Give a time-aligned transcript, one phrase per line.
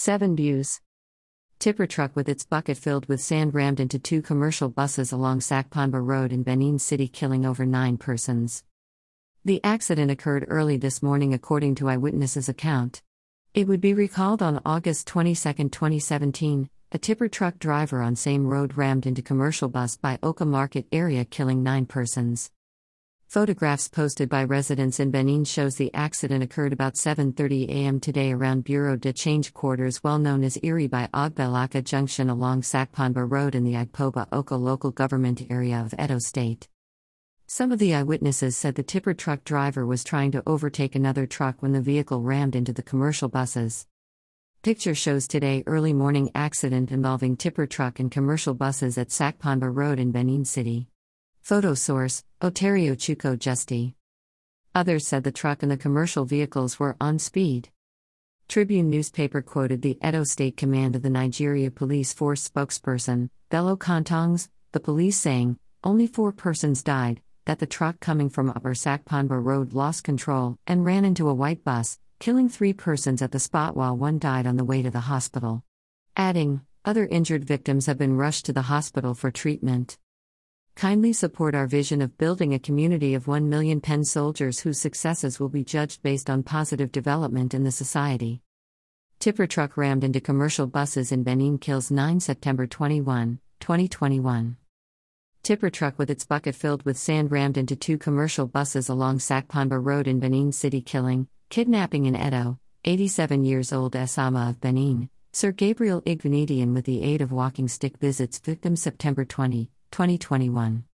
[0.00, 0.80] 7 views.
[1.58, 6.00] Tipper truck with its bucket filled with sand rammed into two commercial buses along Sakponba
[6.02, 8.64] Road in Benin City, killing over nine persons.
[9.44, 13.02] The accident occurred early this morning, according to eyewitnesses' account.
[13.52, 18.78] It would be recalled on August 22, 2017, a tipper truck driver on same road
[18.78, 22.50] rammed into commercial bus by Oka Market area, killing nine persons.
[23.30, 28.00] Photographs posted by residents in Benin shows the accident occurred about 7:30 a.m.
[28.00, 33.24] today around Bureau de Change quarters well known as Erie by Ogbelaka Junction along Sakponba
[33.24, 36.68] Road in the Agpoba Oka local government area of Edo State.
[37.46, 41.62] Some of the eyewitnesses said the tipper truck driver was trying to overtake another truck
[41.62, 43.86] when the vehicle rammed into the commercial buses.
[44.62, 50.00] Picture shows today early morning accident involving tipper truck and commercial buses at Sakponba Road
[50.00, 50.88] in Benin City.
[51.42, 53.96] Photo source Oterio Chuko Justi.
[54.74, 57.70] Others said the truck and the commercial vehicles were on speed.
[58.48, 64.48] Tribune newspaper quoted the Edo State Command of the Nigeria Police Force spokesperson, Bello Kontongs,
[64.72, 69.72] the police saying, only four persons died, that the truck coming from Upper Sakponba Road
[69.72, 73.96] lost control and ran into a white bus, killing three persons at the spot while
[73.96, 75.64] one died on the way to the hospital.
[76.16, 79.98] Adding, other injured victims have been rushed to the hospital for treatment.
[80.80, 85.38] Kindly support our vision of building a community of 1 million pen soldiers whose successes
[85.38, 88.40] will be judged based on positive development in the society.
[89.18, 94.56] Tipper truck rammed into commercial buses in Benin kills 9 September 21, 2021.
[95.42, 99.78] Tipper truck with its bucket filled with sand rammed into two commercial buses along Sakponba
[99.84, 105.10] Road in Benin City, killing, kidnapping in Edo, 87 years old Esama of Benin.
[105.34, 110.84] Sir Gabriel Igbinedion, with the aid of walking stick, visits victim September 20, 2021.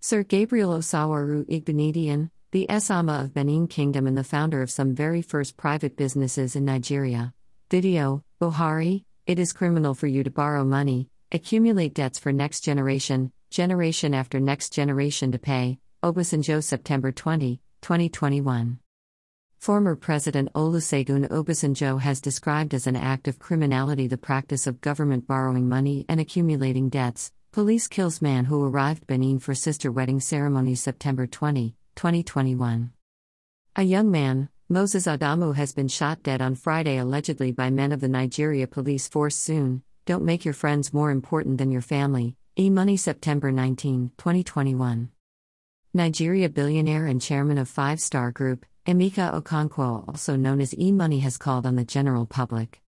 [0.00, 5.22] Sir Gabriel Osawaru Igbinedion, the Esama of Benin Kingdom and the founder of some very
[5.22, 7.34] first private businesses in Nigeria.
[7.70, 13.32] Video, Buhari, it is criminal for you to borrow money, accumulate debts for next generation,
[13.50, 15.78] generation after next generation to pay.
[16.02, 18.78] Obasanjo September 20, 2021.
[19.58, 25.26] Former President Olusegun Obasanjo has described as an act of criminality the practice of government
[25.26, 30.74] borrowing money and accumulating debts, Police kills man who arrived Benin for sister wedding ceremony
[30.74, 32.92] September 20, 2021.
[33.76, 38.00] A young man, Moses Adamu, has been shot dead on Friday allegedly by men of
[38.02, 39.82] the Nigeria police force soon.
[40.04, 42.36] Don't make your friends more important than your family.
[42.58, 45.08] E Money September 19, 2021.
[45.94, 51.20] Nigeria billionaire and chairman of Five Star Group, Emeka Okonkwo, also known as E Money,
[51.20, 52.82] has called on the general public